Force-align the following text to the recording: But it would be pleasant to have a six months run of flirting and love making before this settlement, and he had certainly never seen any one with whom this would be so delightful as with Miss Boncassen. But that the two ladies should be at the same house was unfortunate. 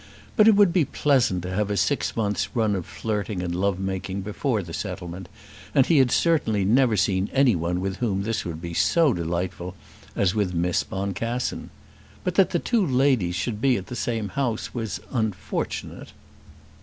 But 0.35 0.47
it 0.47 0.55
would 0.55 0.73
be 0.73 0.83
pleasant 0.83 1.43
to 1.43 1.51
have 1.53 1.69
a 1.69 1.77
six 1.77 2.15
months 2.15 2.55
run 2.55 2.75
of 2.75 2.87
flirting 2.87 3.43
and 3.43 3.53
love 3.53 3.77
making 3.77 4.21
before 4.21 4.63
this 4.63 4.79
settlement, 4.79 5.29
and 5.75 5.85
he 5.85 5.99
had 5.99 6.09
certainly 6.09 6.65
never 6.65 6.97
seen 6.97 7.29
any 7.31 7.55
one 7.55 7.79
with 7.79 7.97
whom 7.97 8.23
this 8.23 8.43
would 8.43 8.59
be 8.59 8.73
so 8.73 9.13
delightful 9.13 9.75
as 10.15 10.33
with 10.33 10.55
Miss 10.55 10.83
Boncassen. 10.83 11.69
But 12.23 12.33
that 12.33 12.49
the 12.49 12.57
two 12.57 12.83
ladies 12.83 13.35
should 13.35 13.61
be 13.61 13.77
at 13.77 13.85
the 13.85 13.95
same 13.95 14.29
house 14.29 14.73
was 14.73 15.01
unfortunate. 15.11 16.13